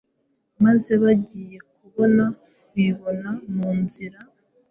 maze 0.63 0.91
bagiye 1.03 1.57
kubona 1.75 2.25
bibona 2.75 3.29
mu 3.53 3.69
nzira. 3.81 4.19